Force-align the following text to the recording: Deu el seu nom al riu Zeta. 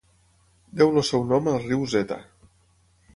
Deu 0.79 0.89
el 1.01 1.05
seu 1.11 1.27
nom 1.33 1.49
al 1.53 1.61
riu 1.65 1.85
Zeta. 1.93 2.17